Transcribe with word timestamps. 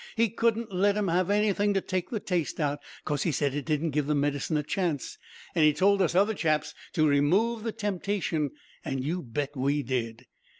He 0.15 0.33
wouldn't 0.41 0.71
let 0.73 0.97
'em 0.97 1.09
have 1.09 1.29
anything 1.29 1.75
to 1.75 1.79
take 1.81 2.09
the 2.09 2.19
taste 2.19 2.59
out, 2.59 2.79
'cos 3.05 3.21
he 3.21 3.31
said 3.31 3.53
it 3.53 3.65
didn't 3.65 3.91
give 3.91 4.07
the 4.07 4.15
medicine 4.15 4.57
a 4.57 4.63
chance, 4.63 5.19
an' 5.53 5.61
he 5.61 5.73
told 5.73 6.01
us 6.01 6.15
other 6.15 6.33
chaps 6.33 6.73
to 6.93 7.07
remove 7.07 7.61
the 7.63 7.71
temptation, 7.71 8.49
an' 8.83 9.03
you 9.03 9.21
bet 9.21 9.55
we 9.55 9.83
did. 9.83 10.25